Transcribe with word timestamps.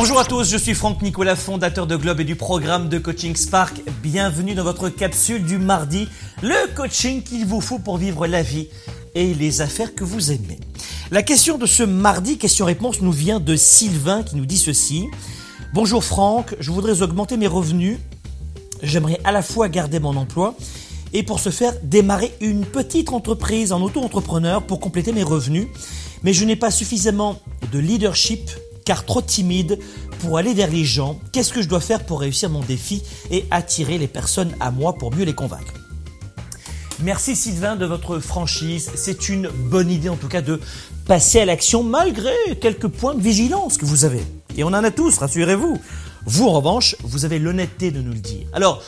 Bonjour 0.00 0.20
à 0.20 0.24
tous, 0.24 0.48
je 0.48 0.56
suis 0.56 0.74
Franck 0.74 1.02
Nicolas, 1.02 1.34
fondateur 1.34 1.88
de 1.88 1.96
Globe 1.96 2.20
et 2.20 2.24
du 2.24 2.36
programme 2.36 2.88
de 2.88 2.98
coaching 2.98 3.34
Spark. 3.34 3.82
Bienvenue 4.00 4.54
dans 4.54 4.62
votre 4.62 4.90
capsule 4.90 5.42
du 5.42 5.58
mardi, 5.58 6.08
le 6.40 6.72
coaching 6.76 7.20
qu'il 7.20 7.44
vous 7.44 7.60
faut 7.60 7.80
pour 7.80 7.96
vivre 7.96 8.28
la 8.28 8.44
vie 8.44 8.68
et 9.16 9.34
les 9.34 9.60
affaires 9.60 9.96
que 9.96 10.04
vous 10.04 10.30
aimez. 10.30 10.60
La 11.10 11.24
question 11.24 11.58
de 11.58 11.66
ce 11.66 11.82
mardi, 11.82 12.38
question-réponse, 12.38 13.00
nous 13.00 13.10
vient 13.10 13.40
de 13.40 13.56
Sylvain 13.56 14.22
qui 14.22 14.36
nous 14.36 14.46
dit 14.46 14.56
ceci. 14.56 15.08
Bonjour 15.74 16.04
Franck, 16.04 16.54
je 16.60 16.70
voudrais 16.70 17.02
augmenter 17.02 17.36
mes 17.36 17.48
revenus. 17.48 17.98
J'aimerais 18.84 19.18
à 19.24 19.32
la 19.32 19.42
fois 19.42 19.68
garder 19.68 19.98
mon 19.98 20.16
emploi 20.16 20.54
et 21.12 21.24
pour 21.24 21.40
ce 21.40 21.50
faire 21.50 21.74
démarrer 21.82 22.32
une 22.40 22.64
petite 22.64 23.10
entreprise 23.10 23.72
en 23.72 23.82
auto-entrepreneur 23.82 24.62
pour 24.62 24.78
compléter 24.78 25.12
mes 25.12 25.24
revenus. 25.24 25.66
Mais 26.22 26.32
je 26.32 26.44
n'ai 26.44 26.54
pas 26.54 26.70
suffisamment 26.70 27.40
de 27.72 27.80
leadership 27.80 28.48
car 28.88 29.04
trop 29.04 29.20
timide 29.20 29.78
pour 30.20 30.38
aller 30.38 30.54
vers 30.54 30.70
les 30.70 30.86
gens. 30.86 31.20
Qu'est-ce 31.30 31.52
que 31.52 31.60
je 31.60 31.68
dois 31.68 31.78
faire 31.78 32.06
pour 32.06 32.20
réussir 32.20 32.48
mon 32.48 32.60
défi 32.60 33.02
et 33.30 33.44
attirer 33.50 33.98
les 33.98 34.08
personnes 34.08 34.50
à 34.60 34.70
moi 34.70 34.94
pour 34.94 35.14
mieux 35.14 35.26
les 35.26 35.34
convaincre? 35.34 35.74
Merci 37.02 37.36
Sylvain 37.36 37.76
de 37.76 37.84
votre 37.84 38.18
franchise. 38.18 38.90
C'est 38.94 39.28
une 39.28 39.50
bonne 39.50 39.90
idée 39.90 40.08
en 40.08 40.16
tout 40.16 40.28
cas 40.28 40.40
de 40.40 40.58
passer 41.04 41.40
à 41.40 41.44
l'action 41.44 41.82
malgré 41.82 42.32
quelques 42.62 42.88
points 42.88 43.14
de 43.14 43.20
vigilance 43.20 43.76
que 43.76 43.84
vous 43.84 44.06
avez. 44.06 44.22
Et 44.56 44.64
on 44.64 44.68
en 44.68 44.82
a 44.82 44.90
tous, 44.90 45.18
rassurez-vous. 45.18 45.78
Vous 46.24 46.46
en 46.46 46.52
revanche, 46.52 46.96
vous 47.02 47.26
avez 47.26 47.38
l'honnêteté 47.38 47.90
de 47.90 48.00
nous 48.00 48.12
le 48.12 48.20
dire. 48.20 48.46
Alors, 48.54 48.82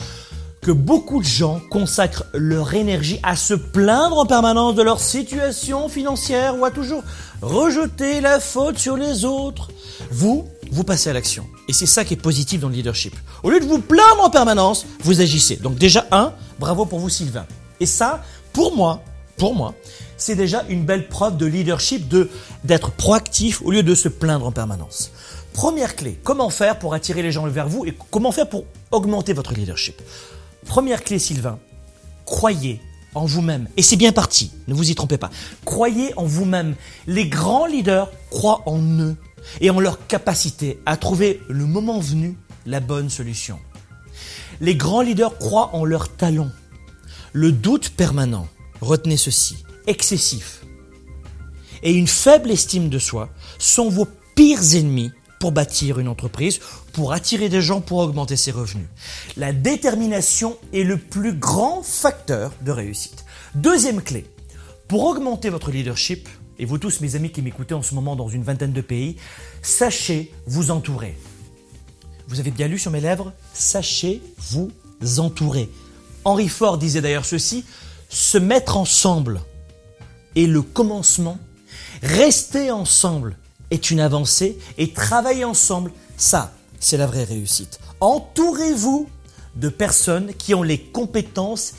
que 0.61 0.71
beaucoup 0.71 1.19
de 1.19 1.25
gens 1.25 1.59
consacrent 1.71 2.25
leur 2.33 2.73
énergie 2.75 3.19
à 3.23 3.35
se 3.35 3.55
plaindre 3.55 4.19
en 4.19 4.25
permanence 4.27 4.75
de 4.75 4.83
leur 4.83 4.99
situation 4.99 5.89
financière 5.89 6.57
ou 6.57 6.65
à 6.65 6.71
toujours 6.71 7.03
rejeter 7.41 8.21
la 8.21 8.39
faute 8.39 8.77
sur 8.77 8.95
les 8.95 9.25
autres. 9.25 9.71
Vous, 10.11 10.47
vous 10.71 10.83
passez 10.83 11.09
à 11.09 11.13
l'action. 11.13 11.47
Et 11.67 11.73
c'est 11.73 11.87
ça 11.87 12.05
qui 12.05 12.13
est 12.13 12.21
positif 12.21 12.61
dans 12.61 12.69
le 12.69 12.75
leadership. 12.75 13.15
Au 13.41 13.49
lieu 13.49 13.59
de 13.59 13.65
vous 13.65 13.79
plaindre 13.79 14.23
en 14.23 14.29
permanence, 14.29 14.85
vous 15.03 15.19
agissez. 15.19 15.55
Donc 15.55 15.75
déjà, 15.75 16.05
un, 16.11 16.33
bravo 16.59 16.85
pour 16.85 16.99
vous 16.99 17.09
Sylvain. 17.09 17.45
Et 17.79 17.87
ça, 17.87 18.23
pour 18.53 18.75
moi, 18.75 19.01
pour 19.37 19.55
moi, 19.55 19.73
c'est 20.17 20.35
déjà 20.35 20.63
une 20.69 20.85
belle 20.85 21.07
preuve 21.07 21.37
de 21.37 21.47
leadership, 21.47 22.07
de 22.07 22.29
d'être 22.63 22.91
proactif 22.91 23.63
au 23.63 23.71
lieu 23.71 23.81
de 23.81 23.95
se 23.95 24.07
plaindre 24.07 24.45
en 24.45 24.51
permanence. 24.51 25.11
Première 25.53 25.95
clé, 25.95 26.19
comment 26.23 26.51
faire 26.51 26.77
pour 26.77 26.93
attirer 26.93 27.23
les 27.23 27.31
gens 27.31 27.47
vers 27.47 27.67
vous 27.67 27.85
et 27.85 27.97
comment 28.11 28.31
faire 28.31 28.47
pour 28.47 28.65
augmenter 28.91 29.33
votre 29.33 29.53
leadership? 29.53 29.99
Première 30.65 31.03
clé, 31.03 31.19
Sylvain, 31.19 31.59
croyez 32.25 32.81
en 33.13 33.25
vous-même. 33.25 33.67
Et 33.77 33.81
c'est 33.81 33.95
bien 33.95 34.11
parti, 34.11 34.51
ne 34.67 34.73
vous 34.73 34.89
y 34.89 34.95
trompez 34.95 35.17
pas. 35.17 35.29
Croyez 35.65 36.13
en 36.17 36.25
vous-même. 36.25 36.75
Les 37.07 37.27
grands 37.27 37.65
leaders 37.65 38.09
croient 38.29 38.63
en 38.65 38.81
eux 38.99 39.15
et 39.59 39.69
en 39.69 39.79
leur 39.79 40.07
capacité 40.07 40.79
à 40.85 40.97
trouver 40.97 41.41
le 41.49 41.65
moment 41.65 41.99
venu 41.99 42.37
la 42.65 42.79
bonne 42.79 43.09
solution. 43.09 43.59
Les 44.59 44.75
grands 44.75 45.01
leaders 45.01 45.37
croient 45.37 45.75
en 45.75 45.83
leur 45.83 46.15
talent. 46.15 46.49
Le 47.33 47.51
doute 47.51 47.89
permanent, 47.89 48.47
retenez 48.81 49.17
ceci, 49.17 49.57
excessif 49.87 50.61
et 51.83 51.93
une 51.93 52.07
faible 52.07 52.51
estime 52.51 52.89
de 52.89 52.99
soi 52.99 53.29
sont 53.57 53.89
vos 53.89 54.07
pires 54.35 54.75
ennemis 54.75 55.11
pour 55.41 55.51
bâtir 55.51 55.97
une 55.97 56.07
entreprise, 56.07 56.59
pour 56.93 57.13
attirer 57.13 57.49
des 57.49 57.63
gens, 57.63 57.81
pour 57.81 57.97
augmenter 57.97 58.35
ses 58.35 58.51
revenus. 58.51 58.85
La 59.37 59.53
détermination 59.53 60.55
est 60.71 60.83
le 60.83 60.97
plus 60.97 61.33
grand 61.33 61.81
facteur 61.81 62.53
de 62.61 62.71
réussite. 62.71 63.25
Deuxième 63.55 64.03
clé, 64.03 64.27
pour 64.87 65.03
augmenter 65.03 65.49
votre 65.49 65.71
leadership, 65.71 66.29
et 66.59 66.65
vous 66.65 66.77
tous 66.77 67.01
mes 67.01 67.15
amis 67.15 67.31
qui 67.31 67.41
m'écoutez 67.41 67.73
en 67.73 67.81
ce 67.81 67.95
moment 67.95 68.15
dans 68.15 68.29
une 68.29 68.43
vingtaine 68.43 68.71
de 68.71 68.81
pays, 68.81 69.17
sachez 69.63 70.31
vous 70.45 70.69
entourer. 70.69 71.17
Vous 72.27 72.39
avez 72.39 72.51
bien 72.51 72.67
lu 72.67 72.77
sur 72.77 72.91
mes 72.91 73.01
lèvres? 73.01 73.33
Sachez 73.51 74.21
vous 74.37 74.71
entourer. 75.17 75.71
Henry 76.23 76.49
Ford 76.49 76.77
disait 76.77 77.01
d'ailleurs 77.01 77.25
ceci, 77.25 77.65
se 78.09 78.37
mettre 78.37 78.77
ensemble 78.77 79.41
est 80.35 80.45
le 80.45 80.61
commencement, 80.61 81.39
rester 82.03 82.69
ensemble 82.69 83.37
est 83.71 83.89
une 83.89 83.99
avancée 83.99 84.57
et 84.77 84.91
travailler 84.91 85.45
ensemble, 85.45 85.91
ça, 86.17 86.53
c'est 86.79 86.97
la 86.97 87.07
vraie 87.07 87.23
réussite. 87.23 87.79
Entourez-vous 87.99 89.09
de 89.55 89.69
personnes 89.69 90.33
qui 90.37 90.53
ont 90.53 90.63
les 90.63 90.79
compétences 90.79 91.73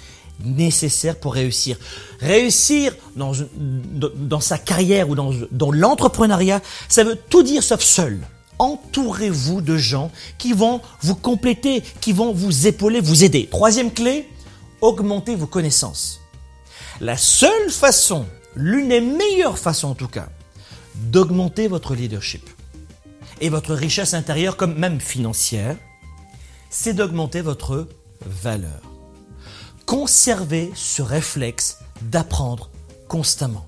nécessaires 0.44 1.16
pour 1.16 1.34
réussir. 1.34 1.78
Réussir 2.20 2.94
dans, 3.16 4.40
sa 4.40 4.58
carrière 4.58 5.08
ou 5.08 5.14
dans, 5.14 5.32
dans 5.50 5.70
l'entrepreneuriat, 5.70 6.60
ça 6.88 7.04
veut 7.04 7.16
tout 7.16 7.42
dire 7.42 7.62
sauf 7.62 7.80
seul. 7.80 8.18
Entourez-vous 8.58 9.60
de 9.60 9.76
gens 9.76 10.10
qui 10.38 10.52
vont 10.52 10.80
vous 11.00 11.14
compléter, 11.14 11.82
qui 12.00 12.12
vont 12.12 12.32
vous 12.32 12.66
épauler, 12.66 13.00
vous 13.00 13.24
aider. 13.24 13.48
Troisième 13.50 13.92
clé, 13.92 14.28
augmentez 14.80 15.34
vos 15.34 15.46
connaissances. 15.46 16.20
La 17.00 17.16
seule 17.16 17.70
façon, 17.70 18.26
l'une 18.54 18.88
des 18.88 19.00
meilleures 19.00 19.58
façons 19.58 19.88
en 19.88 19.94
tout 19.94 20.08
cas, 20.08 20.28
d'augmenter 21.10 21.68
votre 21.68 21.94
leadership 21.94 22.48
et 23.40 23.48
votre 23.48 23.74
richesse 23.74 24.14
intérieure 24.14 24.56
comme 24.56 24.74
même 24.74 25.00
financière, 25.00 25.76
c'est 26.70 26.94
d'augmenter 26.94 27.40
votre 27.40 27.88
valeur. 28.24 28.80
Conservez 29.84 30.70
ce 30.74 31.02
réflexe 31.02 31.78
d'apprendre 32.02 32.70
constamment. 33.08 33.66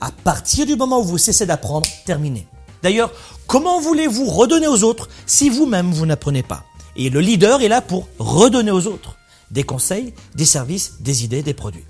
À 0.00 0.10
partir 0.10 0.66
du 0.66 0.76
moment 0.76 1.00
où 1.00 1.04
vous 1.04 1.18
cessez 1.18 1.46
d'apprendre, 1.46 1.88
terminez. 2.04 2.46
D'ailleurs, 2.82 3.12
comment 3.46 3.80
voulez-vous 3.80 4.26
redonner 4.26 4.66
aux 4.66 4.82
autres 4.82 5.08
si 5.26 5.48
vous-même 5.48 5.92
vous, 5.92 6.06
n'apprenez 6.06 6.42
pas? 6.42 6.64
Et 6.96 7.08
le 7.08 7.20
leader 7.20 7.62
est 7.62 7.68
là 7.68 7.80
pour 7.80 8.08
redonner 8.18 8.70
aux 8.70 8.86
autres 8.86 9.16
des 9.50 9.62
conseils, 9.62 10.12
des 10.34 10.44
services, 10.44 11.00
des 11.00 11.24
idées, 11.24 11.42
des 11.42 11.54
produits. 11.54 11.84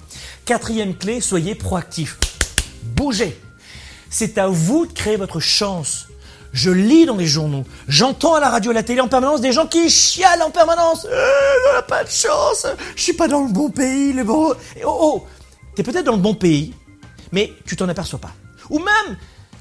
Quatrième 0.45 0.95
clé, 0.95 1.21
soyez 1.21 1.55
proactif. 1.55 2.19
Bougez. 2.83 3.39
C'est 4.17 4.39
à 4.39 4.47
vous 4.47 4.87
de 4.87 4.93
créer 4.93 5.17
votre 5.17 5.41
chance. 5.41 6.07
Je 6.53 6.71
lis 6.71 7.05
dans 7.05 7.17
les 7.17 7.27
journaux, 7.27 7.65
j'entends 7.89 8.35
à 8.35 8.41
la 8.41 8.49
radio, 8.49 8.71
à 8.71 8.75
la 8.75 8.85
télé 8.85 9.01
en 9.01 9.09
permanence 9.09 9.41
des 9.41 9.51
gens 9.51 9.67
qui 9.67 9.91
chialent 9.91 10.45
en 10.45 10.53
permanence. 10.53 11.05
Euh, 11.11 11.29
on 11.69 11.75
n'a 11.75 11.83
pas 11.83 12.05
de 12.05 12.09
chance, 12.09 12.65
je 12.95 13.03
suis 13.03 13.15
pas 13.15 13.27
dans 13.27 13.43
le 13.43 13.53
bon 13.53 13.71
pays, 13.71 14.13
le 14.13 14.23
bon. 14.23 14.55
Oh, 14.87 14.99
oh, 15.01 15.27
t'es 15.75 15.83
peut-être 15.83 16.05
dans 16.05 16.15
le 16.15 16.23
bon 16.23 16.37
pays, 16.37 16.73
mais 17.33 17.53
tu 17.67 17.75
t'en 17.75 17.89
aperçois 17.89 18.21
pas. 18.21 18.31
Ou 18.71 18.79
même, 18.79 19.19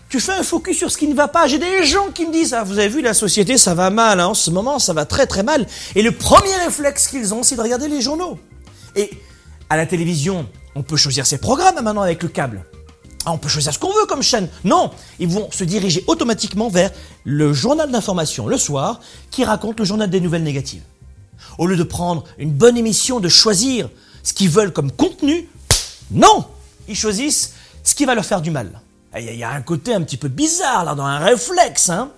tu 0.07 0.19
fais 0.19 0.33
un 0.33 0.43
focus 0.43 0.77
sur 0.77 0.91
ce 0.91 0.99
qui 0.99 1.07
ne 1.07 1.15
va 1.15 1.27
pas. 1.27 1.47
J'ai 1.47 1.57
des 1.57 1.83
gens 1.83 2.11
qui 2.13 2.27
me 2.27 2.31
disent, 2.31 2.53
ah, 2.53 2.61
vous 2.61 2.77
avez 2.77 2.89
vu, 2.89 3.01
la 3.01 3.15
société, 3.15 3.57
ça 3.57 3.73
va 3.73 3.89
mal, 3.89 4.19
hein, 4.19 4.27
en 4.27 4.35
ce 4.35 4.51
moment, 4.51 4.77
ça 4.77 4.93
va 4.93 5.07
très 5.07 5.25
très 5.25 5.41
mal. 5.41 5.65
Et 5.95 6.03
le 6.03 6.11
premier 6.11 6.55
réflexe 6.57 7.07
qu'ils 7.07 7.33
ont, 7.33 7.41
c'est 7.41 7.55
de 7.55 7.61
regarder 7.61 7.87
les 7.87 8.01
journaux. 8.01 8.37
Et 8.95 9.09
à 9.71 9.77
la 9.77 9.87
télévision, 9.87 10.47
on 10.75 10.83
peut 10.83 10.95
choisir 10.95 11.25
ses 11.25 11.39
programmes 11.39 11.83
maintenant 11.83 12.03
avec 12.03 12.21
le 12.21 12.29
câble. 12.29 12.63
Ah, 13.25 13.31
on 13.31 13.37
peut 13.37 13.49
choisir 13.49 13.73
ce 13.73 13.79
qu'on 13.79 13.93
veut 13.93 14.05
comme 14.07 14.21
chaîne. 14.21 14.49
Non, 14.63 14.91
ils 15.19 15.27
vont 15.27 15.49
se 15.51 15.63
diriger 15.63 16.03
automatiquement 16.07 16.69
vers 16.69 16.91
le 17.23 17.53
journal 17.53 17.89
d'information 17.89 18.47
le 18.47 18.57
soir 18.57 18.99
qui 19.31 19.45
raconte 19.45 19.79
le 19.79 19.85
journal 19.85 20.09
des 20.09 20.19
nouvelles 20.19 20.43
négatives. 20.43 20.83
Au 21.57 21.67
lieu 21.67 21.77
de 21.77 21.83
prendre 21.83 22.23
une 22.37 22.51
bonne 22.51 22.77
émission, 22.77 23.19
de 23.19 23.29
choisir 23.29 23.89
ce 24.23 24.33
qu'ils 24.33 24.49
veulent 24.49 24.73
comme 24.73 24.91
contenu, 24.91 25.47
non, 26.11 26.45
ils 26.87 26.95
choisissent 26.95 27.53
ce 27.83 27.95
qui 27.95 28.05
va 28.05 28.15
leur 28.15 28.25
faire 28.25 28.41
du 28.41 28.51
mal. 28.51 28.81
Il 29.17 29.35
y 29.35 29.43
a 29.43 29.51
un 29.51 29.61
côté 29.61 29.93
un 29.93 30.01
petit 30.01 30.17
peu 30.17 30.27
bizarre 30.27 30.85
là, 30.85 30.95
dans 30.95 31.05
un 31.05 31.19
réflexe. 31.19 31.89
Hein 31.89 32.11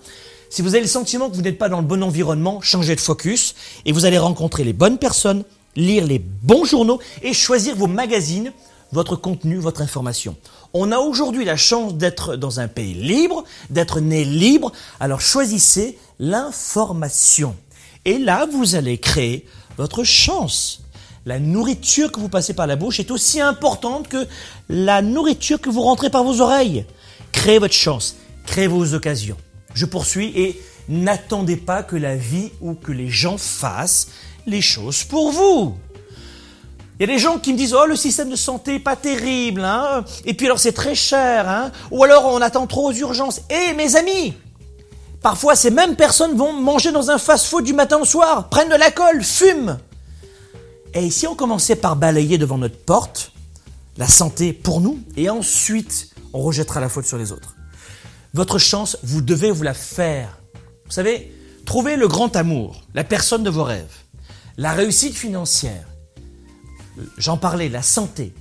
si 0.48 0.62
vous 0.62 0.74
avez 0.74 0.80
le 0.80 0.88
sentiment 0.88 1.28
que 1.28 1.36
vous 1.36 1.42
n'êtes 1.42 1.58
pas 1.58 1.68
dans 1.68 1.80
le 1.80 1.86
bon 1.86 2.02
environnement, 2.02 2.60
changez 2.62 2.94
de 2.94 3.00
focus 3.00 3.54
et 3.84 3.92
vous 3.92 4.04
allez 4.06 4.18
rencontrer 4.18 4.64
les 4.64 4.72
bonnes 4.72 4.98
personnes, 4.98 5.44
lire 5.74 6.06
les 6.06 6.18
bons 6.18 6.64
journaux 6.64 7.00
et 7.22 7.32
choisir 7.32 7.76
vos 7.76 7.86
magazines 7.86 8.52
votre 8.92 9.16
contenu, 9.16 9.56
votre 9.56 9.82
information. 9.82 10.36
On 10.72 10.92
a 10.92 10.98
aujourd'hui 10.98 11.44
la 11.44 11.56
chance 11.56 11.94
d'être 11.94 12.36
dans 12.36 12.60
un 12.60 12.68
pays 12.68 12.94
libre, 12.94 13.44
d'être 13.70 14.00
né 14.00 14.24
libre, 14.24 14.72
alors 15.00 15.20
choisissez 15.20 15.98
l'information. 16.18 17.56
Et 18.04 18.18
là, 18.18 18.46
vous 18.50 18.74
allez 18.74 18.98
créer 18.98 19.46
votre 19.76 20.04
chance. 20.04 20.82
La 21.24 21.40
nourriture 21.40 22.12
que 22.12 22.20
vous 22.20 22.28
passez 22.28 22.54
par 22.54 22.68
la 22.68 22.76
bouche 22.76 23.00
est 23.00 23.10
aussi 23.10 23.40
importante 23.40 24.06
que 24.06 24.26
la 24.68 25.02
nourriture 25.02 25.60
que 25.60 25.70
vous 25.70 25.82
rentrez 25.82 26.08
par 26.08 26.22
vos 26.22 26.40
oreilles. 26.40 26.86
Créez 27.32 27.58
votre 27.58 27.74
chance, 27.74 28.16
créez 28.46 28.68
vos 28.68 28.94
occasions. 28.94 29.36
Je 29.74 29.86
poursuis 29.86 30.32
et 30.36 30.60
n'attendez 30.88 31.56
pas 31.56 31.82
que 31.82 31.96
la 31.96 32.16
vie 32.16 32.52
ou 32.60 32.74
que 32.74 32.92
les 32.92 33.08
gens 33.08 33.38
fassent 33.38 34.08
les 34.46 34.62
choses 34.62 35.02
pour 35.02 35.32
vous. 35.32 35.76
Il 36.98 37.02
y 37.02 37.10
a 37.10 37.14
des 37.14 37.18
gens 37.18 37.38
qui 37.38 37.52
me 37.52 37.58
disent, 37.58 37.74
oh, 37.74 37.84
le 37.86 37.96
système 37.96 38.30
de 38.30 38.36
santé 38.36 38.78
pas 38.78 38.96
terrible, 38.96 39.62
hein. 39.62 40.04
Et 40.24 40.32
puis 40.32 40.46
alors 40.46 40.58
c'est 40.58 40.72
très 40.72 40.94
cher, 40.94 41.48
hein. 41.48 41.70
Ou 41.90 42.04
alors 42.04 42.26
on 42.26 42.40
attend 42.40 42.66
trop 42.66 42.90
aux 42.90 42.94
urgences. 42.94 43.42
Eh, 43.50 43.74
mes 43.74 43.96
amis! 43.96 44.34
Parfois, 45.20 45.56
ces 45.56 45.70
mêmes 45.70 45.96
personnes 45.96 46.36
vont 46.36 46.52
manger 46.52 46.92
dans 46.92 47.10
un 47.10 47.18
fast-food 47.18 47.64
du 47.64 47.72
matin 47.72 47.98
au 47.98 48.04
soir, 48.04 48.48
prennent 48.48 48.68
de 48.68 48.76
la 48.76 48.90
colle, 48.90 49.22
fument. 49.22 49.78
Et 50.94 51.10
si 51.10 51.26
on 51.26 51.34
commençait 51.34 51.76
par 51.76 51.96
balayer 51.96 52.38
devant 52.38 52.58
notre 52.58 52.78
porte 52.78 53.32
la 53.98 54.06
santé 54.06 54.52
pour 54.52 54.80
nous, 54.80 54.98
et 55.16 55.28
ensuite 55.28 56.10
on 56.32 56.40
rejettera 56.40 56.80
la 56.80 56.88
faute 56.88 57.06
sur 57.06 57.18
les 57.18 57.32
autres. 57.32 57.56
Votre 58.34 58.58
chance, 58.58 58.98
vous 59.02 59.22
devez 59.22 59.50
vous 59.50 59.62
la 59.62 59.74
faire. 59.74 60.38
Vous 60.84 60.92
savez, 60.92 61.34
trouver 61.64 61.96
le 61.96 62.08
grand 62.08 62.36
amour, 62.36 62.82
la 62.94 63.04
personne 63.04 63.42
de 63.42 63.50
vos 63.50 63.64
rêves, 63.64 63.96
la 64.56 64.72
réussite 64.72 65.14
financière, 65.14 65.86
j'en 67.18 67.36
parlais, 67.36 67.68
la 67.68 67.82
santé, 67.82 68.32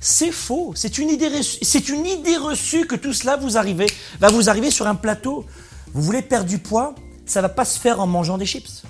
c'est 0.00 0.32
faux. 0.32 0.72
C'est 0.74 0.98
une 0.98 1.10
idée 1.10 1.28
reçue. 1.28 1.58
C'est 1.62 1.88
une 1.88 2.06
idée 2.06 2.36
reçue 2.36 2.86
que 2.86 2.96
tout 2.96 3.12
cela 3.12 3.36
vous 3.36 3.56
arrive, 3.56 3.84
va 4.20 4.28
vous 4.28 4.48
arriver 4.48 4.70
sur 4.70 4.86
un 4.86 4.94
plateau. 4.94 5.46
Vous 5.92 6.02
voulez 6.02 6.22
perdre 6.22 6.48
du 6.48 6.58
poids, 6.58 6.94
ça 7.24 7.40
va 7.40 7.48
pas 7.48 7.64
se 7.64 7.78
faire 7.78 8.00
en 8.00 8.06
mangeant 8.06 8.38
des 8.38 8.46
chips. 8.46 8.82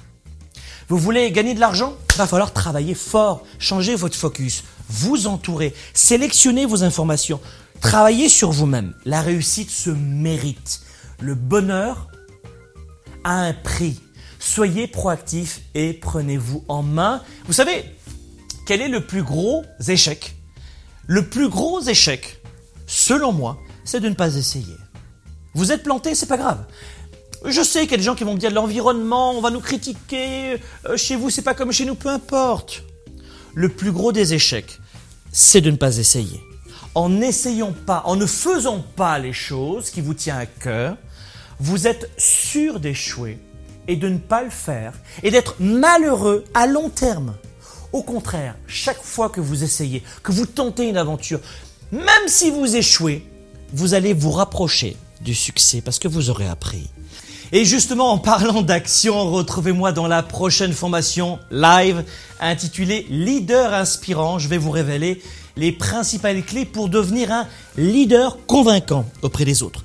Vous 0.88 0.98
voulez 0.98 1.32
gagner 1.32 1.54
de 1.54 1.60
l'argent, 1.60 1.94
va 2.16 2.26
falloir 2.26 2.52
travailler 2.52 2.94
fort, 2.94 3.44
changer 3.58 3.96
votre 3.96 4.16
focus, 4.16 4.62
vous 4.88 5.26
entourer, 5.26 5.74
sélectionner 5.94 6.64
vos 6.64 6.84
informations, 6.84 7.40
travailler 7.80 8.28
sur 8.28 8.52
vous-même. 8.52 8.94
La 9.04 9.20
réussite 9.20 9.70
se 9.70 9.90
mérite. 9.90 10.82
Le 11.20 11.34
bonheur 11.34 12.08
a 13.24 13.34
un 13.34 13.52
prix. 13.52 14.00
Soyez 14.38 14.86
proactif 14.86 15.62
et 15.74 15.92
prenez-vous 15.92 16.64
en 16.68 16.82
main. 16.82 17.22
Vous 17.46 17.52
savez, 17.52 17.84
quel 18.66 18.82
est 18.82 18.88
le 18.88 19.00
plus 19.00 19.22
gros 19.22 19.64
échec? 19.88 20.34
Le 21.06 21.24
plus 21.24 21.48
gros 21.48 21.80
échec, 21.80 22.42
selon 22.86 23.32
moi, 23.32 23.58
c'est 23.84 24.00
de 24.00 24.08
ne 24.08 24.14
pas 24.14 24.34
essayer. 24.34 24.74
Vous 25.54 25.70
êtes 25.70 25.84
planté, 25.84 26.16
c'est 26.16 26.26
pas 26.26 26.36
grave. 26.36 26.64
Je 27.44 27.62
sais 27.62 27.82
qu'il 27.82 27.92
y 27.92 27.94
a 27.94 27.98
des 27.98 28.02
gens 28.02 28.16
qui 28.16 28.24
vont 28.24 28.34
me 28.34 28.40
dire 28.40 28.50
l'environnement, 28.50 29.30
on 29.30 29.40
va 29.40 29.50
nous 29.50 29.60
critiquer, 29.60 30.60
euh, 30.86 30.96
chez 30.96 31.14
vous 31.14 31.30
c'est 31.30 31.42
pas 31.42 31.54
comme 31.54 31.70
chez 31.70 31.84
nous, 31.84 31.94
peu 31.94 32.08
importe. 32.08 32.82
Le 33.54 33.68
plus 33.68 33.92
gros 33.92 34.10
des 34.10 34.34
échecs, 34.34 34.80
c'est 35.30 35.60
de 35.60 35.70
ne 35.70 35.76
pas 35.76 35.98
essayer. 35.98 36.40
En 36.96 37.08
n'essayant 37.08 37.72
pas, 37.72 38.02
en 38.04 38.16
ne 38.16 38.26
faisant 38.26 38.84
pas 38.96 39.20
les 39.20 39.32
choses 39.32 39.90
qui 39.90 40.00
vous 40.00 40.14
tiennent 40.14 40.38
à 40.38 40.46
cœur, 40.46 40.96
vous 41.60 41.86
êtes 41.86 42.10
sûr 42.18 42.80
d'échouer 42.80 43.38
et 43.86 43.94
de 43.94 44.08
ne 44.08 44.18
pas 44.18 44.42
le 44.42 44.50
faire 44.50 44.94
et 45.22 45.30
d'être 45.30 45.54
malheureux 45.60 46.44
à 46.52 46.66
long 46.66 46.90
terme. 46.90 47.36
Au 47.96 48.02
contraire, 48.02 48.56
chaque 48.66 49.02
fois 49.02 49.30
que 49.30 49.40
vous 49.40 49.64
essayez, 49.64 50.02
que 50.22 50.30
vous 50.30 50.44
tentez 50.44 50.86
une 50.86 50.98
aventure, 50.98 51.40
même 51.90 52.04
si 52.26 52.50
vous 52.50 52.76
échouez, 52.76 53.26
vous 53.72 53.94
allez 53.94 54.12
vous 54.12 54.32
rapprocher 54.32 54.98
du 55.22 55.34
succès 55.34 55.80
parce 55.80 55.98
que 55.98 56.06
vous 56.06 56.28
aurez 56.28 56.46
appris. 56.46 56.90
Et 57.52 57.64
justement, 57.64 58.12
en 58.12 58.18
parlant 58.18 58.60
d'action, 58.60 59.30
retrouvez-moi 59.30 59.92
dans 59.92 60.08
la 60.08 60.22
prochaine 60.22 60.74
formation 60.74 61.38
live 61.50 62.04
intitulée 62.38 63.06
Leader 63.08 63.72
inspirant. 63.72 64.38
Je 64.38 64.48
vais 64.48 64.58
vous 64.58 64.72
révéler 64.72 65.22
les 65.56 65.72
principales 65.72 66.44
clés 66.44 66.66
pour 66.66 66.90
devenir 66.90 67.32
un 67.32 67.48
leader 67.78 68.36
convaincant 68.46 69.06
auprès 69.22 69.46
des 69.46 69.62
autres. 69.62 69.82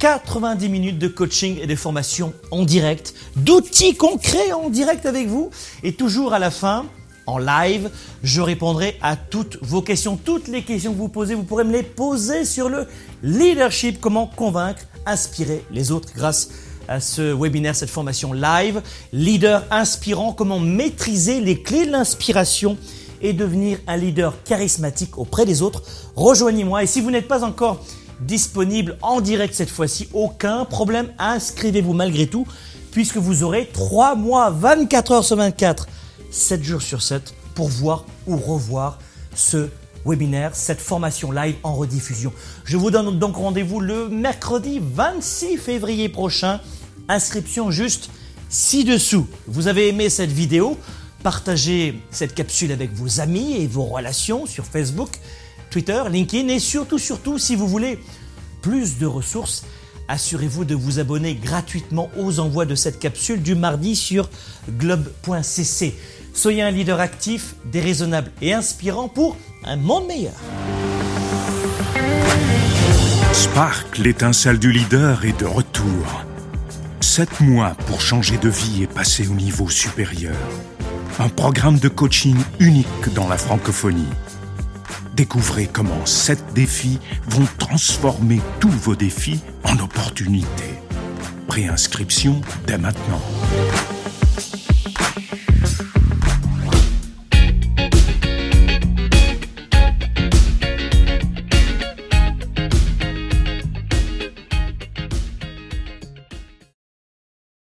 90 0.00 0.68
minutes 0.68 0.98
de 0.98 1.08
coaching 1.08 1.58
et 1.62 1.66
de 1.66 1.76
formation 1.76 2.34
en 2.50 2.64
direct, 2.64 3.14
d'outils 3.36 3.96
concrets 3.96 4.52
en 4.52 4.68
direct 4.68 5.06
avec 5.06 5.28
vous. 5.28 5.48
Et 5.82 5.94
toujours 5.94 6.34
à 6.34 6.38
la 6.38 6.50
fin, 6.50 6.84
en 7.26 7.38
live, 7.38 7.90
je 8.22 8.40
répondrai 8.40 8.96
à 9.02 9.16
toutes 9.16 9.58
vos 9.62 9.82
questions. 9.82 10.16
Toutes 10.16 10.48
les 10.48 10.62
questions 10.62 10.92
que 10.92 10.98
vous 10.98 11.08
posez, 11.08 11.34
vous 11.34 11.44
pourrez 11.44 11.64
me 11.64 11.72
les 11.72 11.82
poser 11.82 12.44
sur 12.44 12.68
le 12.68 12.86
leadership, 13.22 14.00
comment 14.00 14.26
convaincre, 14.26 14.82
inspirer 15.06 15.64
les 15.70 15.90
autres 15.90 16.10
grâce 16.14 16.50
à 16.88 17.00
ce 17.00 17.34
webinaire, 17.34 17.74
cette 17.74 17.90
formation 17.90 18.32
live. 18.32 18.82
Leader 19.12 19.64
inspirant, 19.70 20.32
comment 20.32 20.60
maîtriser 20.60 21.40
les 21.40 21.62
clés 21.62 21.86
de 21.86 21.92
l'inspiration 21.92 22.76
et 23.22 23.32
devenir 23.32 23.78
un 23.86 23.96
leader 23.96 24.34
charismatique 24.44 25.16
auprès 25.18 25.46
des 25.46 25.62
autres. 25.62 25.82
Rejoignez-moi 26.14 26.82
et 26.82 26.86
si 26.86 27.00
vous 27.00 27.10
n'êtes 27.10 27.28
pas 27.28 27.42
encore 27.42 27.82
disponible 28.20 28.96
en 29.02 29.20
direct 29.20 29.54
cette 29.54 29.70
fois-ci, 29.70 30.08
aucun 30.12 30.64
problème, 30.64 31.08
inscrivez-vous 31.18 31.94
malgré 31.94 32.26
tout 32.26 32.46
puisque 32.92 33.16
vous 33.16 33.42
aurez 33.42 33.68
3 33.72 34.14
mois, 34.14 34.50
24 34.50 35.12
heures 35.12 35.24
sur 35.24 35.36
24, 35.36 35.88
7 36.30 36.62
jours 36.62 36.82
sur 36.82 37.02
7 37.02 37.34
pour 37.54 37.68
voir 37.68 38.04
ou 38.26 38.36
revoir 38.36 38.98
ce 39.34 39.68
webinaire, 40.04 40.54
cette 40.54 40.80
formation 40.80 41.32
live 41.32 41.56
en 41.62 41.74
rediffusion. 41.74 42.32
Je 42.64 42.76
vous 42.76 42.90
donne 42.90 43.18
donc 43.18 43.36
rendez-vous 43.36 43.80
le 43.80 44.08
mercredi 44.08 44.80
26 44.82 45.56
février 45.56 46.08
prochain. 46.08 46.60
Inscription 47.08 47.70
juste 47.70 48.10
ci-dessous. 48.48 49.26
Vous 49.46 49.68
avez 49.68 49.88
aimé 49.88 50.10
cette 50.10 50.30
vidéo? 50.30 50.78
Partagez 51.22 52.00
cette 52.10 52.34
capsule 52.34 52.72
avec 52.72 52.92
vos 52.92 53.20
amis 53.20 53.56
et 53.56 53.66
vos 53.66 53.84
relations 53.84 54.46
sur 54.46 54.66
Facebook, 54.66 55.18
Twitter, 55.70 56.02
LinkedIn 56.10 56.48
et 56.48 56.58
surtout, 56.58 56.98
surtout, 56.98 57.38
si 57.38 57.56
vous 57.56 57.66
voulez 57.66 57.98
plus 58.60 58.98
de 58.98 59.06
ressources, 59.06 59.64
assurez-vous 60.08 60.64
de 60.64 60.74
vous 60.74 60.98
abonner 60.98 61.34
gratuitement 61.34 62.10
aux 62.18 62.40
envois 62.40 62.66
de 62.66 62.74
cette 62.74 62.98
capsule 62.98 63.42
du 63.42 63.54
mardi 63.54 63.96
sur 63.96 64.28
globe.cc. 64.78 65.94
Soyez 66.32 66.62
un 66.62 66.70
leader 66.70 67.00
actif, 67.00 67.54
déraisonnable 67.70 68.30
et 68.42 68.52
inspirant 68.52 69.08
pour 69.08 69.36
un 69.64 69.76
monde 69.76 70.06
meilleur. 70.06 70.34
Spark, 73.32 73.98
l'étincelle 73.98 74.58
du 74.58 74.72
leader, 74.72 75.24
est 75.24 75.38
de 75.38 75.46
retour. 75.46 76.24
Sept 77.00 77.40
mois 77.40 77.76
pour 77.86 78.00
changer 78.00 78.38
de 78.38 78.48
vie 78.48 78.82
et 78.82 78.86
passer 78.86 79.28
au 79.28 79.34
niveau 79.34 79.68
supérieur. 79.68 80.36
Un 81.18 81.28
programme 81.28 81.78
de 81.78 81.88
coaching 81.88 82.36
unique 82.58 83.12
dans 83.14 83.28
la 83.28 83.36
francophonie. 83.36 84.08
Découvrez 85.14 85.68
comment 85.72 86.06
sept 86.06 86.42
défis 86.54 86.98
vont 87.28 87.46
transformer 87.58 88.40
tous 88.58 88.70
vos 88.70 88.96
défis 88.96 89.40
en 89.74 89.82
opportunités. 89.82 90.74
Préinscription 91.46 92.40
dès 92.66 92.78
maintenant. 92.78 93.20